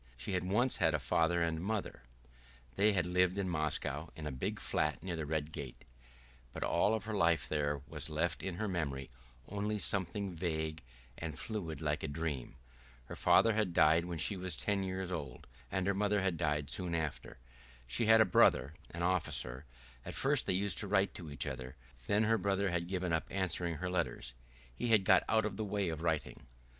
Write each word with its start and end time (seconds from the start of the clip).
She 0.17 0.33
had 0.33 0.41
once 0.41 0.77
had 0.77 0.95
a 0.95 0.99
father 0.99 1.43
and 1.43 1.63
mother; 1.63 2.01
they 2.73 2.93
had 2.93 3.05
lived 3.05 3.37
in 3.37 3.47
Moscow 3.47 4.09
in 4.15 4.25
a 4.25 4.31
big 4.31 4.59
flat 4.59 5.03
near 5.03 5.15
the 5.15 5.27
Red 5.27 5.51
Gate, 5.51 5.85
but 6.51 6.63
of 6.63 6.71
all 6.71 6.97
that 6.99 7.13
life 7.13 7.47
there 7.47 7.83
was 7.87 8.09
left 8.09 8.41
in 8.41 8.55
her 8.55 8.67
memory 8.67 9.11
only 9.47 9.77
something 9.77 10.33
vague 10.33 10.81
and 11.19 11.37
fluid 11.37 11.81
like 11.81 12.01
a 12.01 12.07
dream. 12.07 12.55
Her 13.05 13.15
father 13.15 13.53
had 13.53 13.75
died 13.75 14.05
when 14.05 14.17
she 14.17 14.35
was 14.35 14.55
ten 14.55 14.81
years 14.81 15.11
old, 15.11 15.45
and 15.71 15.85
her 15.85 15.93
mother 15.93 16.21
had 16.21 16.35
died 16.35 16.71
soon 16.71 16.95
after.... 16.95 17.37
She 17.85 18.07
had 18.07 18.21
a 18.21 18.25
brother, 18.25 18.73
an 18.89 19.03
officer; 19.03 19.65
at 20.03 20.15
first 20.15 20.47
they 20.47 20.53
used 20.53 20.79
to 20.79 20.87
write 20.87 21.13
to 21.13 21.29
each 21.31 21.45
other, 21.45 21.75
then 22.07 22.23
her 22.23 22.39
brother 22.39 22.71
had 22.71 22.87
given 22.87 23.13
up 23.13 23.27
answering 23.29 23.75
her 23.75 23.89
letters, 23.91 24.33
he 24.73 24.87
had 24.87 25.05
got 25.05 25.21
out 25.29 25.45
of 25.45 25.57
the 25.57 25.63
way 25.63 25.89
of 25.89 26.01
writing. 26.01 26.47